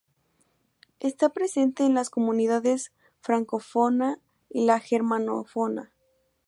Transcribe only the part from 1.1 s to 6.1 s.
presente en las Comunidades francófona y la germanófona.